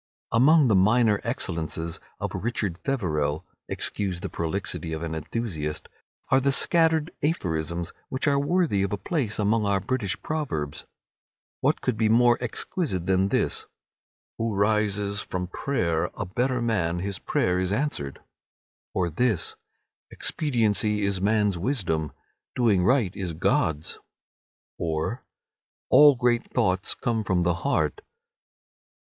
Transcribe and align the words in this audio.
Among 0.31 0.67
the 0.67 0.73
minor 0.75 1.21
excellences 1.23 1.99
of 2.19 2.33
"Richard 2.33 2.79
Feverel"—excuse 2.79 4.21
the 4.21 4.29
prolixity 4.29 4.93
of 4.93 5.03
an 5.03 5.13
enthusiast—are 5.13 6.39
the 6.39 6.51
scattered 6.51 7.11
aphorisms 7.21 7.93
which 8.09 8.27
are 8.27 8.39
worthy 8.39 8.81
of 8.81 8.91
a 8.91 8.97
place 8.97 9.37
among 9.37 9.67
our 9.67 9.79
British 9.79 10.19
proverbs. 10.23 10.87
What 11.59 11.81
could 11.81 11.97
be 11.97 12.09
more 12.09 12.39
exquisite 12.41 13.05
than 13.05 13.27
this, 13.27 13.67
"Who 14.39 14.55
rises 14.55 15.21
from 15.21 15.45
prayer 15.45 16.09
a 16.15 16.25
better 16.25 16.63
man 16.63 16.97
his 17.01 17.19
prayer 17.19 17.59
is 17.59 17.71
answered"; 17.71 18.21
or 18.95 19.07
this, 19.11 19.55
"Expediency 20.09 21.03
is 21.03 21.21
man's 21.21 21.59
wisdom. 21.59 22.11
Doing 22.55 22.83
right 22.83 23.15
is 23.15 23.33
God's"; 23.33 23.99
or, 24.79 25.23
"All 25.89 26.15
great 26.15 26.45
thoughts 26.51 26.95
come 26.95 27.23
from 27.23 27.43
the 27.43 27.53
heart"? 27.61 28.01